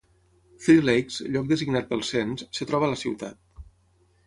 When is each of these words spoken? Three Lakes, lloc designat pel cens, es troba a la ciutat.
Three 0.67 0.81
Lakes, 0.87 1.19
lloc 1.35 1.51
designat 1.51 1.91
pel 1.93 2.03
cens, 2.09 2.47
es 2.51 2.65
troba 2.73 2.91
a 2.91 2.93
la 2.97 3.01
ciutat. 3.05 3.65